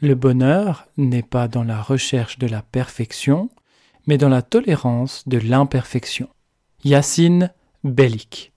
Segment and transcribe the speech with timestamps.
[0.00, 3.50] Le bonheur n'est pas dans la recherche de la perfection,
[4.06, 6.28] mais dans la tolérance de l'imperfection.
[6.84, 8.52] Yacine Bellic.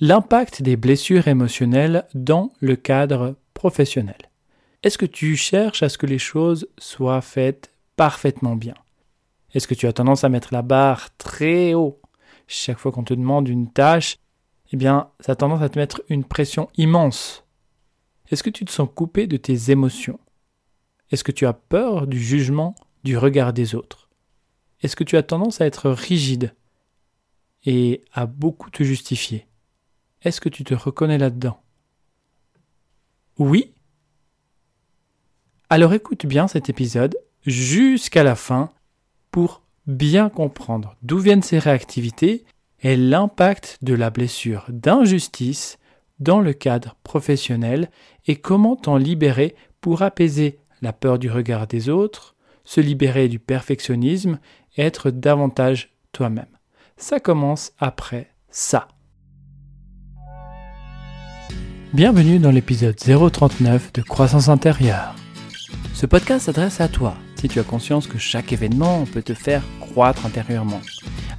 [0.00, 4.16] L'impact des blessures émotionnelles dans le cadre professionnel.
[4.82, 8.74] Est-ce que tu cherches à ce que les choses soient faites parfaitement bien?
[9.54, 12.00] Est-ce que tu as tendance à mettre la barre très haut?
[12.48, 14.16] Chaque fois qu'on te demande une tâche,
[14.72, 17.44] eh bien, ça a tendance à te mettre une pression immense.
[18.32, 20.18] Est-ce que tu te sens coupé de tes émotions?
[21.10, 24.08] Est-ce que tu as peur du jugement, du regard des autres?
[24.82, 26.54] Est-ce que tu as tendance à être rigide
[27.64, 29.46] et à beaucoup te justifier?
[30.22, 31.60] Est-ce que tu te reconnais là-dedans?
[33.38, 33.72] Oui.
[35.68, 38.70] Alors écoute bien cet épisode jusqu'à la fin
[39.30, 42.44] pour bien comprendre d'où viennent ces réactivités
[42.82, 45.78] et l'impact de la blessure d'injustice
[46.18, 47.90] dans le cadre professionnel
[48.26, 52.34] et comment t'en libérer pour apaiser la peur du regard des autres,
[52.64, 54.38] se libérer du perfectionnisme
[54.76, 56.46] et être davantage toi-même.
[56.96, 58.88] Ça commence après ça.
[61.92, 65.16] Bienvenue dans l'épisode 039 de Croissance intérieure.
[65.94, 69.62] Ce podcast s'adresse à toi si tu as conscience que chaque événement peut te faire
[69.80, 70.80] croître intérieurement.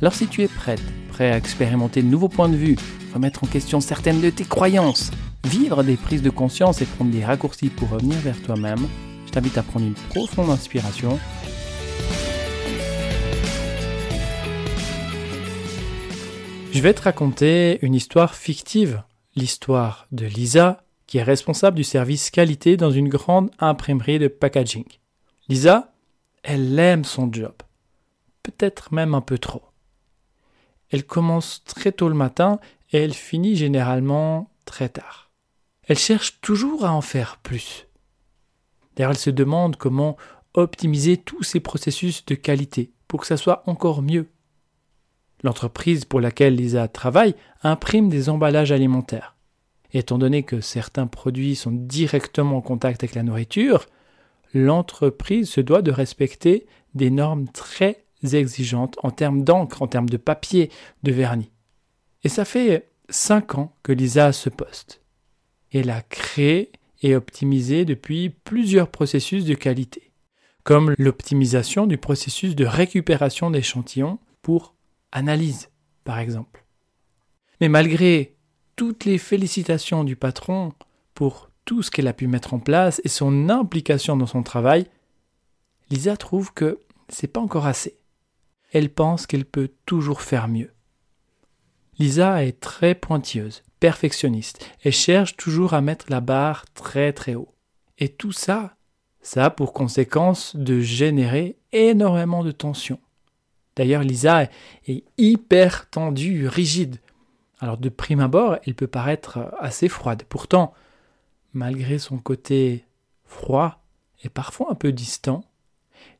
[0.01, 2.75] Alors si tu es prête, prêt à expérimenter de nouveaux points de vue,
[3.13, 5.11] remettre en question certaines de tes croyances,
[5.47, 8.87] vivre des prises de conscience et prendre des raccourcis pour revenir vers toi-même,
[9.31, 11.17] je t'invite à prendre une profonde inspiration.
[16.73, 19.03] Je vais te raconter une histoire fictive,
[19.37, 24.83] l'histoire de Lisa, qui est responsable du service qualité dans une grande imprimerie de packaging.
[25.47, 25.93] Lisa,
[26.43, 27.53] elle aime son job,
[28.43, 29.63] peut-être même un peu trop.
[30.89, 32.59] Elle commence très tôt le matin
[32.91, 35.31] et elle finit généralement très tard.
[35.87, 37.87] Elle cherche toujours à en faire plus.
[38.95, 40.17] D'ailleurs, elle se demande comment
[40.53, 44.27] optimiser tous ces processus de qualité pour que ça soit encore mieux.
[45.43, 49.35] L'entreprise pour laquelle Lisa travaille imprime des emballages alimentaires.
[49.93, 53.87] étant donné que certains produits sont directement en contact avec la nourriture,
[54.53, 60.17] l'entreprise se doit de respecter des normes très exigeantes en termes d'encre, en termes de
[60.17, 60.69] papier,
[61.03, 61.51] de vernis.
[62.23, 65.01] Et ça fait cinq ans que Lisa a ce poste.
[65.73, 70.11] Elle a créé et optimisé depuis plusieurs processus de qualité,
[70.63, 74.75] comme l'optimisation du processus de récupération d'échantillons pour
[75.11, 75.69] analyse,
[76.03, 76.63] par exemple.
[77.59, 78.35] Mais malgré
[78.75, 80.73] toutes les félicitations du patron
[81.13, 84.87] pour tout ce qu'elle a pu mettre en place et son implication dans son travail,
[85.89, 86.79] Lisa trouve que
[87.09, 87.97] c'est pas encore assez.
[88.71, 90.71] Elle pense qu'elle peut toujours faire mieux.
[91.99, 97.53] Lisa est très pointilleuse perfectionniste et cherche toujours à mettre la barre très très haut.
[97.97, 98.75] Et tout ça,
[99.21, 102.99] ça a pour conséquence de générer énormément de tension.
[103.75, 104.43] D'ailleurs, Lisa
[104.87, 107.01] est hyper tendue, rigide.
[107.59, 110.23] Alors de prime abord, elle peut paraître assez froide.
[110.29, 110.73] Pourtant,
[111.53, 112.85] malgré son côté
[113.25, 113.83] froid
[114.23, 115.43] et parfois un peu distant,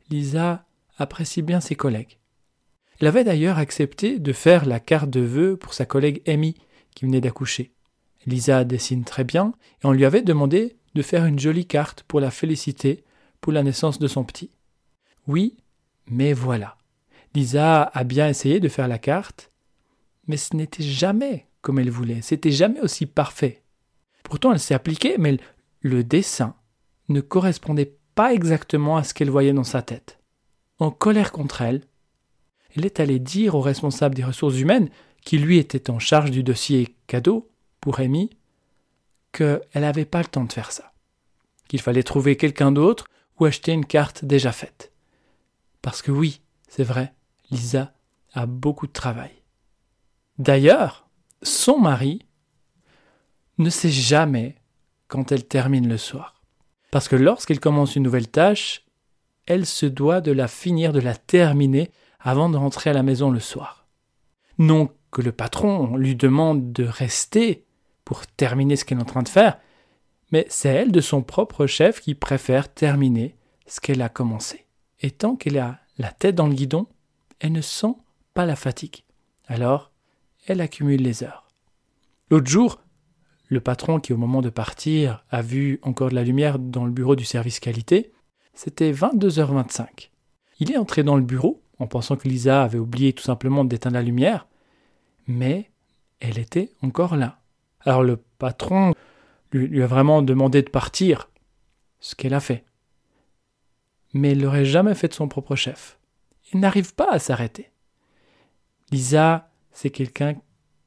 [0.10, 0.66] Lisa
[0.98, 2.18] apprécie bien ses collègues.
[3.00, 6.56] Elle avait d'ailleurs accepté de faire la carte de vœux pour sa collègue Amy,
[6.96, 7.72] qui venait d'accoucher.
[8.26, 9.54] Lisa dessine très bien
[9.84, 13.04] et on lui avait demandé de faire une jolie carte pour la féliciter
[13.40, 14.52] pour la naissance de son petit.
[15.28, 15.58] Oui,
[16.08, 16.78] mais voilà.
[17.34, 19.52] Lisa a bien essayé de faire la carte,
[20.28, 23.62] mais ce n'était jamais comme elle voulait, c'était jamais aussi parfait.
[24.24, 25.38] Pourtant elle s'est appliquée, mais
[25.82, 26.56] le dessin
[27.10, 30.20] ne correspondait pas exactement à ce qu'elle voyait dans sa tête.
[30.80, 31.82] En colère contre elle,
[32.76, 34.90] elle est allée dire au responsable des ressources humaines
[35.22, 37.50] qui lui était en charge du dossier cadeau
[37.80, 38.30] pour Amy,
[39.32, 40.92] qu'elle n'avait pas le temps de faire ça,
[41.68, 43.06] qu'il fallait trouver quelqu'un d'autre
[43.40, 44.92] ou acheter une carte déjà faite.
[45.82, 47.14] Parce que oui, c'est vrai,
[47.50, 47.94] Lisa
[48.34, 49.32] a beaucoup de travail.
[50.38, 51.08] D'ailleurs,
[51.44, 52.26] son mari
[53.58, 54.56] ne sait jamais
[55.08, 56.42] quand elle termine le soir.
[56.92, 58.84] Parce que lorsqu'elle commence une nouvelle tâche,
[59.46, 63.32] elle se doit de la finir, de la terminer avant de rentrer à la maison
[63.32, 63.88] le soir.
[64.58, 67.66] Non que le patron lui demande de rester
[68.06, 69.60] pour terminer ce qu'elle est en train de faire,
[70.32, 73.36] mais c'est elle de son propre chef qui préfère terminer
[73.68, 74.66] ce qu'elle a commencé.
[75.02, 76.88] Et tant qu'elle a la tête dans le guidon,
[77.40, 77.96] elle ne sent
[78.34, 79.04] pas la fatigue.
[79.48, 79.92] Alors,
[80.48, 81.48] elle accumule les heures.
[82.30, 82.82] L'autre jour,
[83.48, 86.92] le patron qui au moment de partir a vu encore de la lumière dans le
[86.92, 88.14] bureau du service qualité,
[88.54, 90.10] c'était 22h25.
[90.60, 93.96] Il est entré dans le bureau en pensant que Lisa avait oublié tout simplement d'éteindre
[93.96, 94.48] la lumière,
[95.28, 95.72] mais
[96.20, 97.40] elle était encore là.
[97.82, 98.94] Alors le patron
[99.52, 101.30] lui, a vraiment demandé de partir,
[102.00, 102.64] ce qu'elle a fait.
[104.14, 105.98] mais il l'aurait jamais fait de son propre chef.
[106.54, 107.72] Il n'arrive pas à s'arrêter.
[108.92, 110.36] Lisa, c'est quelqu'un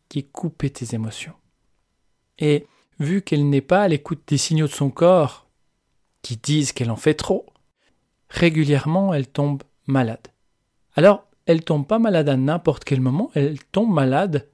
[0.09, 1.33] qui est coupé tes émotions.
[2.39, 2.67] Et
[2.99, 5.47] vu qu'elle n'est pas à l'écoute des signaux de son corps,
[6.21, 7.47] qui disent qu'elle en fait trop,
[8.29, 10.29] régulièrement elle tombe malade.
[10.97, 14.49] Alors, elle tombe pas malade à n'importe quel moment, elle tombe malade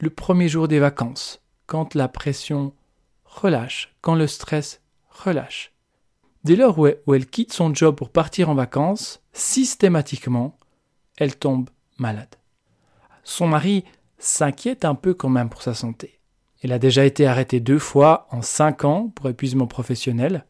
[0.00, 2.74] le premier jour des vacances, quand la pression
[3.24, 5.72] relâche, quand le stress relâche.
[6.42, 10.58] Dès lors où elle, quitte son job pour partir en vacances, systématiquement,
[11.16, 12.36] elle tombe malade.
[13.22, 13.84] Son mari
[14.18, 16.20] s'inquiète un peu quand même pour sa santé.
[16.62, 20.44] Elle a déjà été arrêtée deux fois en cinq ans pour épuisement professionnel.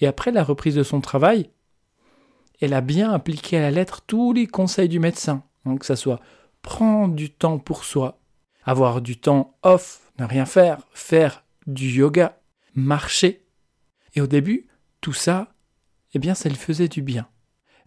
[0.00, 1.50] Et après la reprise de son travail,
[2.62, 5.96] elle a bien appliqué à la lettre tous les conseils du médecin, hein, que ce
[5.96, 6.20] soit
[6.62, 8.20] prendre du temps pour soi,
[8.64, 12.38] avoir du temps off, ne rien faire, faire du yoga,
[12.74, 13.44] marcher.
[14.14, 14.68] Et au début,
[15.00, 15.54] tout ça,
[16.14, 17.26] eh bien, ça lui faisait du bien.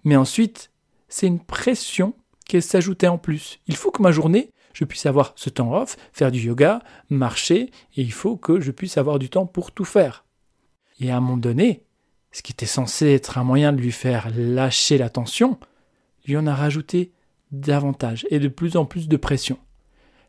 [0.04, 0.72] Mais ensuite,
[1.08, 2.14] c'est une pression
[2.46, 3.60] qui s'ajoutait en plus.
[3.68, 7.72] Il faut que ma journée, je puisse avoir ce temps off, faire du yoga, marcher,
[7.96, 10.26] et il faut que je puisse avoir du temps pour tout faire.
[11.00, 11.85] Et à un moment donné,
[12.36, 15.58] ce qui était censé être un moyen de lui faire lâcher la tension,
[16.26, 17.14] lui en a rajouté
[17.52, 19.58] davantage et de plus en plus de pression.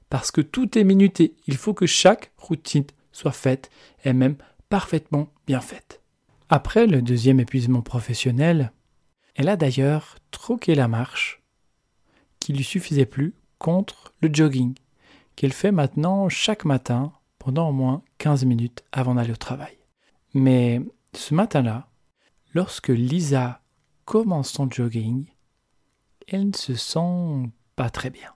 [0.09, 3.71] Parce que tout est minuté, il faut que chaque routine soit faite
[4.05, 4.37] et même
[4.69, 6.01] parfaitement bien faite.
[6.49, 8.71] Après le deuxième épuisement professionnel,
[9.35, 11.43] elle a d'ailleurs troqué la marche,
[12.39, 14.75] qui lui suffisait plus, contre le jogging,
[15.35, 19.77] qu'elle fait maintenant chaque matin pendant au moins 15 minutes avant d'aller au travail.
[20.35, 20.81] Mais
[21.15, 21.89] ce matin-là,
[22.57, 23.61] Lorsque Lisa
[24.07, 25.27] commence son jogging,
[26.27, 28.33] elle ne se sent pas très bien.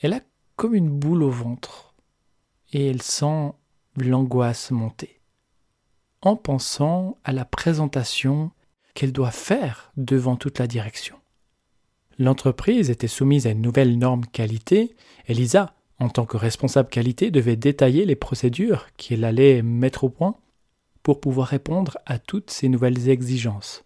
[0.00, 0.20] Elle a
[0.54, 1.96] comme une boule au ventre
[2.72, 3.50] et elle sent
[3.96, 5.18] l'angoisse monter.
[6.22, 8.52] En pensant à la présentation
[8.94, 11.16] qu'elle doit faire devant toute la direction.
[12.20, 14.94] L'entreprise était soumise à une nouvelle norme qualité
[15.26, 20.10] et Lisa, en tant que responsable qualité, devait détailler les procédures qu'elle allait mettre au
[20.10, 20.36] point
[21.06, 23.84] pour pouvoir répondre à toutes ces nouvelles exigences.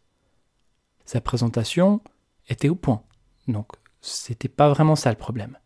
[1.05, 2.01] Sa présentation
[2.49, 3.03] était au point,
[3.47, 3.67] donc
[4.01, 5.59] c'était pas vraiment ça le problème.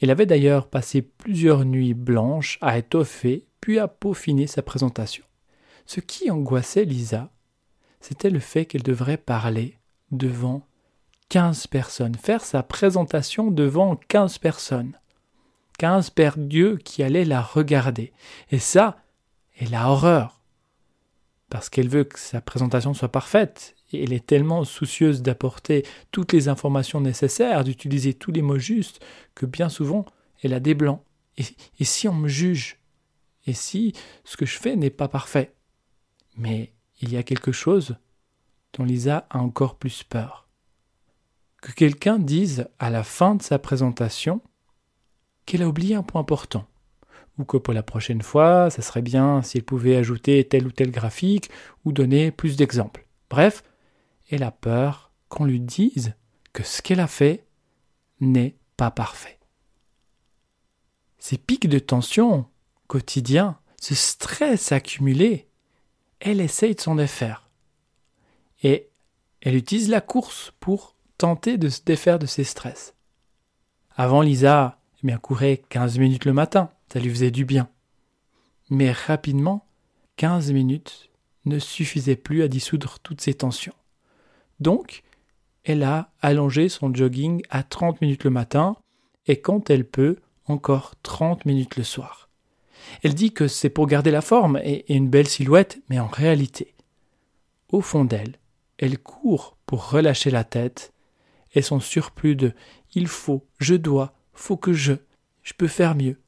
[0.00, 5.24] Il avait d'ailleurs passé plusieurs nuits blanches à étoffer puis à peaufiner sa présentation.
[5.86, 7.30] Ce qui angoissait Lisa,
[8.00, 9.78] c'était le fait qu'elle devrait parler
[10.10, 10.66] devant
[11.28, 14.98] 15 personnes, faire sa présentation devant 15 personnes.
[15.78, 18.12] 15 pères Dieu qui allaient la regarder.
[18.50, 18.96] Et ça,
[19.60, 20.40] elle a horreur
[21.50, 23.74] parce qu'elle veut que sa présentation soit parfaite.
[23.92, 29.04] Et elle est tellement soucieuse d'apporter toutes les informations nécessaires, d'utiliser tous les mots justes,
[29.34, 30.04] que bien souvent,
[30.42, 31.00] elle a des blancs.
[31.36, 32.78] Et, si on me juge?
[33.46, 33.92] Et si
[34.24, 35.54] ce que je fais n'est pas parfait?
[36.36, 37.96] Mais il y a quelque chose
[38.72, 40.48] dont Lisa a encore plus peur.
[41.60, 44.40] Que quelqu'un dise à la fin de sa présentation
[45.46, 46.66] qu'elle a oublié un point important
[47.38, 50.90] ou que pour la prochaine fois, ça serait bien s'il pouvait ajouter tel ou tel
[50.90, 51.50] graphique
[51.84, 53.06] ou donner plus d'exemples.
[53.30, 53.62] Bref,
[54.30, 56.14] elle a peur qu'on lui dise
[56.52, 57.44] que ce qu'elle a fait
[58.20, 59.38] n'est pas parfait.
[61.18, 62.46] Ces pics de tension
[62.86, 65.48] quotidiens, ce stress accumulé,
[66.20, 67.50] elle essaye de s'en défaire.
[68.62, 68.88] Et
[69.40, 72.94] elle utilise la course pour tenter de se défaire de ses stress.
[73.96, 74.78] Avant, Lisa
[75.22, 77.68] courait 15 minutes le matin, ça lui faisait du bien.
[78.70, 79.66] Mais rapidement,
[80.16, 81.10] 15 minutes
[81.44, 83.74] ne suffisaient plus à dissoudre toutes ces tensions.
[84.60, 85.02] Donc,
[85.64, 88.76] elle a allongé son jogging à 30 minutes le matin
[89.26, 92.28] et quand elle peut, encore 30 minutes le soir.
[93.02, 96.74] Elle dit que c'est pour garder la forme et une belle silhouette, mais en réalité,
[97.70, 98.38] au fond d'elle,
[98.78, 100.92] elle court pour relâcher la tête
[101.54, 102.52] et son surplus de
[102.94, 104.94] il faut, je dois, faut que je,
[105.42, 106.20] je peux faire mieux,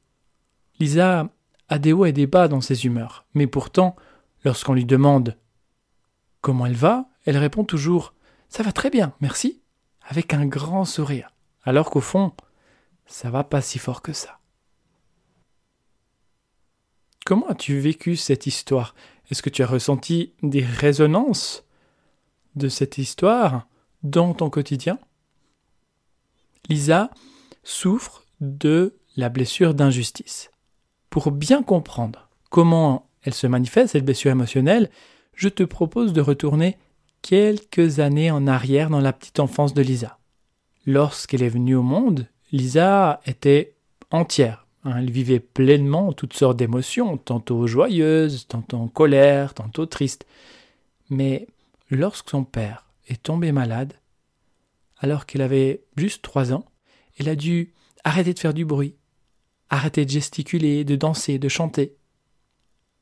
[0.79, 1.31] Lisa
[1.69, 3.97] a des hauts et des bas dans ses humeurs, mais pourtant,
[4.45, 5.37] lorsqu'on lui demande
[6.41, 8.15] comment elle va, elle répond toujours
[8.49, 9.63] Ça va très bien, merci,
[10.03, 11.31] avec un grand sourire,
[11.65, 12.33] alors qu'au fond,
[13.07, 14.39] ça va pas si fort que ça.
[17.25, 18.95] Comment as-tu vécu cette histoire?
[19.31, 21.65] Est-ce que tu as ressenti des résonances
[22.55, 23.67] de cette histoire
[24.05, 25.01] dans ton quotidien?
[26.69, 27.11] Lisa
[27.65, 30.51] souffre de la blessure d'injustice.
[31.11, 34.91] Pour bien comprendre comment elle se manifeste, cette blessure émotionnelle,
[35.35, 36.77] je te propose de retourner
[37.23, 40.19] quelques années en arrière dans la petite enfance de Lisa.
[40.87, 43.75] Lorsqu'elle est venue au monde, Lisa était
[44.11, 44.67] entière.
[44.85, 44.95] Hein.
[44.99, 50.27] elle vivait pleinement toutes sortes d'émotions, tantôt joyeuses, tantôt en colère, tantôt tristes.
[51.11, 51.49] Mais
[51.91, 53.95] lorsque son père est tombé malade,
[54.99, 56.65] alors qu'elle avait juste trois ans,
[57.19, 57.73] elle a dû
[58.05, 58.95] arrêter de faire du bruit,
[59.71, 61.97] arrêter de gesticuler, de danser, de chanter.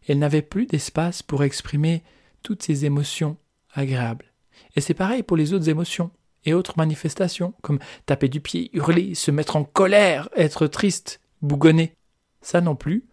[0.07, 2.03] Elle n'avait plus d'espace pour exprimer
[2.43, 3.37] toutes ses émotions
[3.73, 4.33] agréables.
[4.77, 6.11] Et c'est pareil pour les autres émotions
[6.45, 11.95] et autres manifestations, comme taper du pied, hurler, se mettre en colère, être triste, bougonner.
[12.43, 13.07] Ça non plus,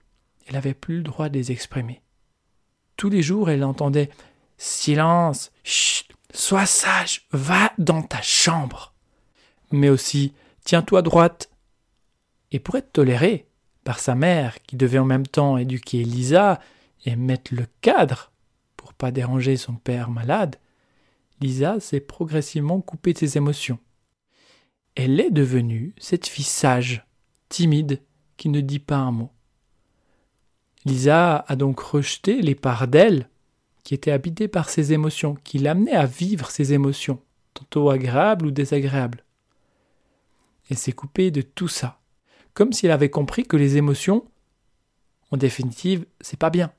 [0.48, 2.02] elle n'avait plus le droit de les exprimer.
[2.98, 4.10] Tous les jours, elle entendait
[4.58, 8.94] Silence, chut, sois sage, va dans ta chambre.
[9.72, 11.50] Mais aussi Tiens-toi droite.
[12.52, 13.48] Et pour être tolérée
[13.84, 16.60] par sa mère, qui devait en même temps éduquer Lisa
[17.06, 18.32] et mettre le cadre
[18.78, 20.58] pour pas déranger son père malade,
[21.40, 23.80] Lisa s'est progressivement coupée de ses émotions.
[24.96, 27.06] Elle est devenue cette fille sage,
[27.50, 28.02] timide,
[28.38, 29.32] qui ne dit pas un mot.
[30.86, 33.30] Lisa a donc rejeté les parts d'elle
[33.84, 37.20] qui étaient habitées par ses émotions, qui l'amenaient à vivre ses émotions,
[37.54, 39.24] tantôt agréables ou désagréables.
[40.70, 42.01] Elle s'est coupée de tout ça,
[42.54, 44.26] comme si elle avait compris que les émotions,
[45.32, 46.72] en définitive, c'est pas bien,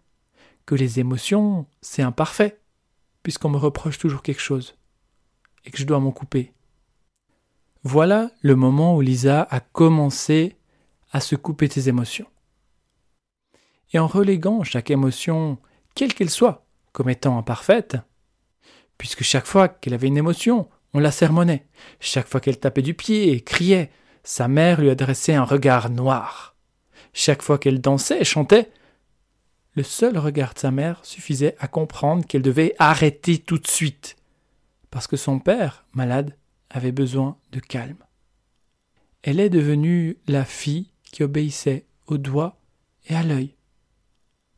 [0.66, 2.60] que les émotions, c'est imparfait,
[3.22, 4.76] puisqu'on me reproche toujours quelque chose,
[5.64, 6.52] et que je dois m'en couper.
[7.82, 10.56] Voilà le moment où Lisa a commencé
[11.10, 12.28] à se couper ses émotions.
[13.92, 15.58] Et en reléguant chaque émotion,
[15.94, 17.96] quelle qu'elle soit, comme étant imparfaite,
[18.98, 21.66] puisque chaque fois qu'elle avait une émotion, on la sermonnait,
[22.00, 23.90] chaque fois qu'elle tapait du pied et criait,
[24.24, 26.54] sa mère lui adressait un regard noir.
[27.12, 28.70] Chaque fois qu'elle dansait et chantait,
[29.74, 34.16] le seul regard de sa mère suffisait à comprendre qu'elle devait arrêter tout de suite,
[34.90, 36.36] parce que son père, malade,
[36.70, 37.96] avait besoin de calme.
[39.22, 42.58] Elle est devenue la fille qui obéissait au doigt
[43.08, 43.54] et à l'œil.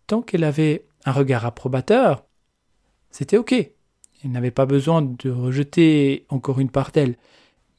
[0.06, 2.24] Tant qu'elle avait un regard approbateur,
[3.10, 3.52] c'était OK.
[3.52, 7.16] Elle n'avait pas besoin de rejeter encore une part d'elle.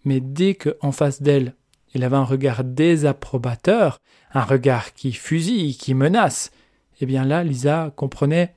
[0.03, 1.55] Mais dès qu'en face d'elle,
[1.95, 4.01] elle avait un regard désapprobateur,
[4.33, 6.51] un regard qui fusille, qui menace,
[6.99, 8.55] eh bien là, Lisa comprenait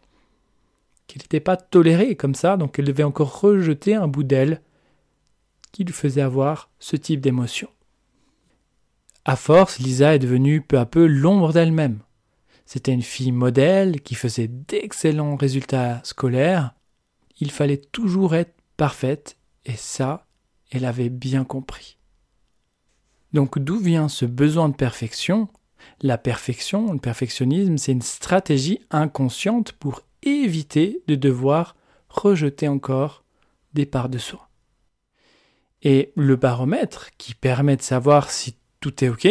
[1.07, 4.61] qu'elle n'était pas tolérée comme ça, donc elle devait encore rejeter un bout d'elle
[5.73, 7.68] qui lui faisait avoir ce type d'émotion.
[9.25, 12.00] À force, Lisa est devenue peu à peu l'ombre d'elle-même.
[12.64, 16.75] C'était une fille modèle qui faisait d'excellents résultats scolaires.
[17.38, 20.26] Il fallait toujours être parfaite, et ça,
[20.71, 21.98] elle avait bien compris.
[23.33, 25.49] Donc d'où vient ce besoin de perfection?
[26.01, 31.77] La perfection, le perfectionnisme, c'est une stratégie inconsciente pour éviter de devoir
[32.09, 33.25] rejeter encore
[33.75, 34.49] des parts de soi.
[35.83, 39.29] Et le baromètre qui permet de savoir si tout est OK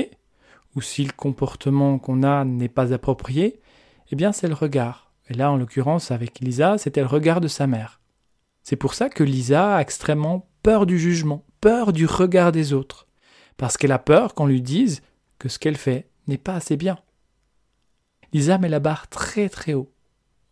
[0.76, 3.60] ou si le comportement qu'on a n'est pas approprié,
[4.12, 5.12] eh bien c'est le regard.
[5.30, 8.00] Et là, en l'occurrence, avec Lisa, c'était le regard de sa mère.
[8.64, 13.07] C'est pour ça que Lisa a extrêmement peur du jugement, peur du regard des autres.
[13.58, 15.02] Parce qu'elle a peur qu'on lui dise
[15.40, 16.98] que ce qu'elle fait n'est pas assez bien.
[18.34, 19.92] Lisa met la barre très très haut,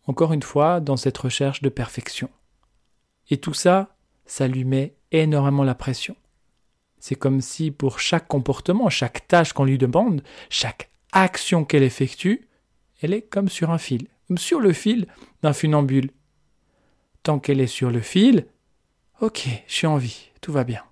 [0.04, 2.30] encore une fois dans cette recherche de perfection.
[3.30, 6.16] Et tout ça, ça lui met énormément la pression.
[6.98, 12.48] C'est comme si pour chaque comportement, chaque tâche qu'on lui demande, chaque action qu'elle effectue,
[13.02, 15.06] elle est comme sur un fil, comme sur le fil
[15.42, 16.10] d'un funambule.
[17.22, 18.46] Tant qu'elle est sur le fil,
[19.20, 20.85] ok, je suis en vie, tout va bien.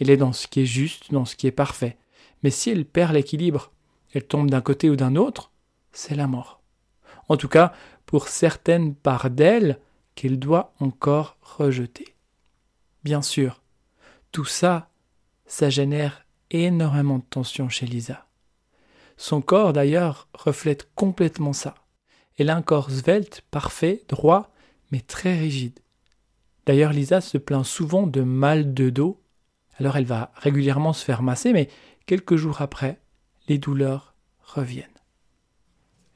[0.00, 1.96] Elle est dans ce qui est juste, dans ce qui est parfait.
[2.42, 3.70] Mais si elle perd l'équilibre,
[4.12, 5.52] elle tombe d'un côté ou d'un autre,
[5.92, 6.60] c'est la mort.
[7.28, 7.72] En tout cas,
[8.06, 9.78] pour certaines parts d'elle
[10.14, 12.16] qu'elle doit encore rejeter.
[13.04, 13.62] Bien sûr,
[14.32, 14.90] tout ça,
[15.46, 18.26] ça génère énormément de tension chez Lisa.
[19.16, 21.74] Son corps, d'ailleurs, reflète complètement ça.
[22.38, 24.50] Elle a un corps svelte, parfait, droit,
[24.90, 25.78] mais très rigide.
[26.66, 29.20] D'ailleurs, Lisa se plaint souvent de mal de dos,
[29.80, 31.68] alors elle va régulièrement se faire masser, mais
[32.06, 33.00] quelques jours après,
[33.48, 34.86] les douleurs reviennent.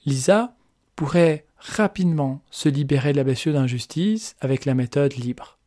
[0.04, 0.54] Lisa
[0.96, 5.58] pourrait rapidement se libérer de la blessure d'injustice avec la méthode libre.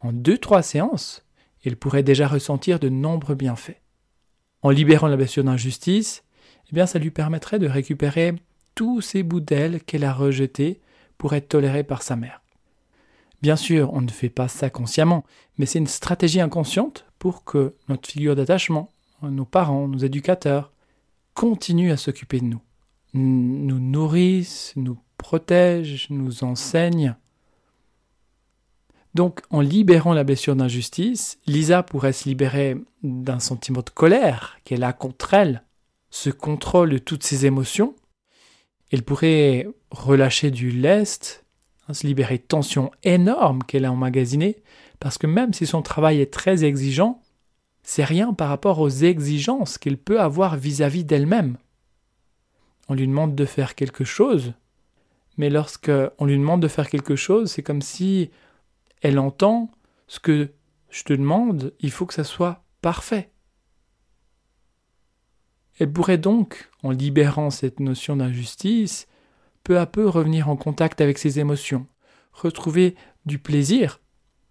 [0.00, 1.24] En deux, trois séances,
[1.64, 3.80] elle pourrait déjà ressentir de nombreux bienfaits.
[4.62, 6.24] En libérant la blessure d'injustice,
[6.70, 8.34] eh bien, ça lui permettrait de récupérer
[8.74, 10.80] tous ces bouts d'elle qu'elle a rejetés
[11.18, 12.40] pour être tolérée par sa mère.
[13.42, 15.24] Bien sûr, on ne fait pas ça consciemment,
[15.58, 18.90] mais c'est une stratégie inconsciente pour que notre figure d'attachement,
[19.22, 20.72] nos parents, nos éducateurs,
[21.34, 22.60] continue à s'occuper de nous,
[23.14, 27.14] nous nourrissent, nous protègent, nous enseignent.
[29.14, 34.82] Donc, en libérant la blessure d'injustice, Lisa pourrait se libérer d'un sentiment de colère qu'elle
[34.82, 35.62] a contre elle,
[36.10, 37.94] ce contrôle de toutes ses émotions.
[38.90, 41.44] Elle pourrait relâcher du lest,
[41.86, 44.60] hein, se libérer de tensions énormes qu'elle a emmagasinées,
[45.02, 47.20] parce que même si son travail est très exigeant,
[47.82, 51.56] c'est rien par rapport aux exigences qu'elle peut avoir vis-à-vis d'elle-même.
[52.88, 54.52] On lui demande de faire quelque chose,
[55.38, 58.30] mais lorsque on lui demande de faire quelque chose, c'est comme si
[59.00, 59.72] elle entend
[60.06, 60.50] ce que
[60.88, 63.32] je te demande, il faut que ça soit parfait.
[65.80, 69.08] Elle pourrait donc, en libérant cette notion d'injustice,
[69.64, 71.88] peu à peu revenir en contact avec ses émotions,
[72.32, 72.94] retrouver
[73.26, 73.98] du plaisir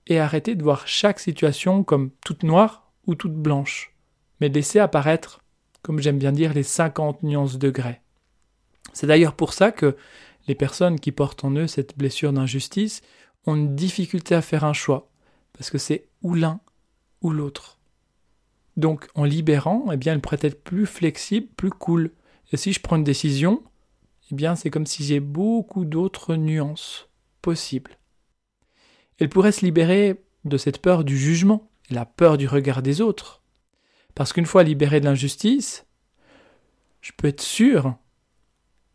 [0.07, 3.95] et arrêter de voir chaque situation comme toute noire ou toute blanche,
[4.39, 5.41] mais laisser apparaître,
[5.81, 8.01] comme j'aime bien dire, les 50 nuances de grès.
[8.93, 9.95] C'est d'ailleurs pour ça que
[10.47, 13.01] les personnes qui portent en eux cette blessure d'injustice
[13.45, 15.09] ont une difficulté à faire un choix,
[15.53, 16.59] parce que c'est ou l'un
[17.21, 17.79] ou l'autre.
[18.77, 22.11] Donc en libérant, eh bien, elle pourrait être plus flexible, plus cool.
[22.51, 23.63] Et si je prends une décision,
[24.31, 27.09] eh bien, c'est comme si j'ai beaucoup d'autres nuances
[27.41, 27.97] possibles.
[29.21, 33.43] Elle pourrait se libérer de cette peur du jugement, la peur du regard des autres.
[34.15, 35.85] Parce qu'une fois libérée de l'injustice,
[37.01, 37.93] je peux être sûr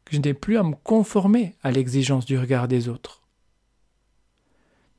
[0.05, 3.23] que je n'ai plus à me conformer à l'exigence du regard des autres.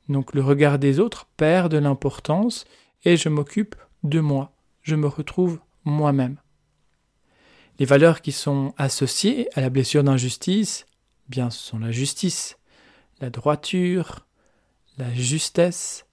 [0.08, 2.64] Donc le regard des autres perd de l'importance
[3.04, 6.38] et je m'occupe de moi, je me retrouve moi-même.
[7.78, 10.86] Les valeurs qui sont associées à la blessure d'injustice,
[11.28, 12.56] bien ce sont la justice,
[13.20, 14.24] la droiture,
[14.98, 16.06] la justesse.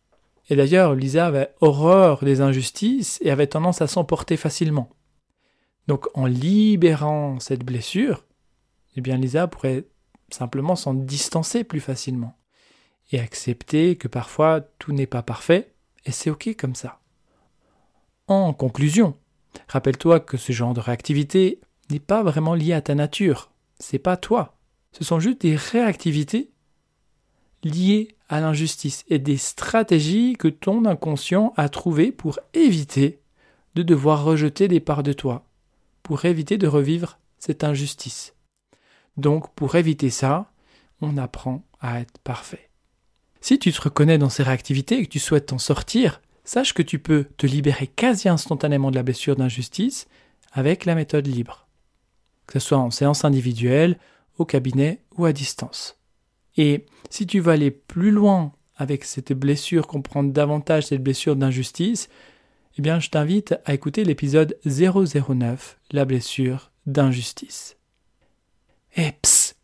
[0.50, 4.90] Et d'ailleurs, Lisa avait horreur des injustices et avait tendance à s'emporter facilement.
[5.88, 8.26] Donc en libérant cette blessure,
[8.96, 9.86] eh bien Lisa pourrait
[10.32, 12.38] simplement s'en distancer plus facilement
[13.12, 15.74] et accepter que parfois tout n'est pas parfait
[16.06, 17.00] et c'est ok comme ça.
[18.28, 19.16] En conclusion,
[19.68, 21.60] rappelle-toi que ce genre de réactivité
[21.92, 24.58] n'est pas vraiment lié à ta nature, c'est pas toi.
[24.92, 26.52] Ce sont juste des réactivités
[27.64, 33.20] liées à l'injustice et des stratégies que ton inconscient a trouvées pour éviter
[33.76, 35.46] de devoir rejeter des parts de toi,
[36.02, 38.34] pour éviter de revivre cette injustice.
[39.18, 40.52] Donc pour éviter ça,
[41.02, 42.70] on apprend à être parfait.
[43.42, 46.82] Si tu te reconnais dans ces réactivités et que tu souhaites t'en sortir, sache que
[46.82, 50.08] tu peux te libérer quasi instantanément de la blessure d'injustice
[50.52, 51.68] avec la méthode libre.
[52.48, 54.00] Que ce soit en séance individuelle,
[54.38, 55.98] au cabinet ou à distance.
[56.58, 62.10] Et si tu veux aller plus loin avec cette blessure, comprendre davantage cette blessure d'injustice,
[62.78, 67.78] eh bien je t'invite à écouter l'épisode 009, la blessure d'injustice.
[68.96, 69.56] Et psst,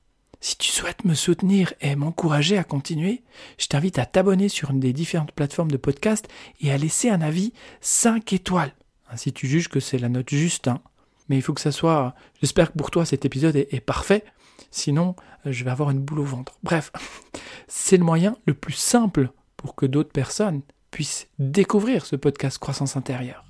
[0.44, 3.22] si tu souhaites me soutenir et m'encourager à continuer,
[3.60, 6.28] je t'invite à t'abonner sur une des différentes plateformes de podcast
[6.62, 8.74] et à laisser un avis 5 étoiles.
[9.16, 10.82] Si tu juges que c'est la note juste, hein.
[11.30, 12.16] mais il faut que ça soit.
[12.42, 14.24] J'espère que pour toi cet épisode est parfait.
[14.72, 16.58] Sinon, euh, je vais avoir une boule au ventre.
[16.64, 16.92] Bref,
[17.68, 22.98] c'est le moyen le plus simple pour que d'autres personnes puissent découvrir ce podcast Croissance
[22.98, 23.46] intérieure.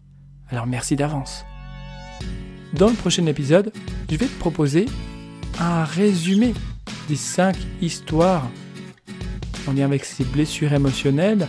[0.49, 1.45] Alors merci d'avance.
[2.73, 3.71] Dans le prochain épisode,
[4.09, 4.85] je vais te proposer
[5.59, 6.53] un résumé
[7.07, 8.49] des cinq histoires
[9.67, 11.47] en lien avec ces blessures émotionnelles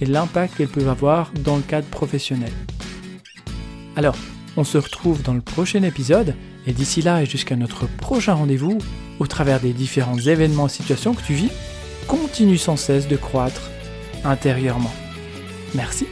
[0.00, 2.52] et l'impact qu'elles peuvent avoir dans le cadre professionnel.
[3.96, 4.16] Alors,
[4.56, 6.34] on se retrouve dans le prochain épisode
[6.66, 8.78] et d'ici là et jusqu'à notre prochain rendez-vous,
[9.18, 11.50] au travers des différents événements et situations que tu vis,
[12.06, 13.70] continue sans cesse de croître
[14.24, 14.92] intérieurement.
[15.74, 16.06] Merci.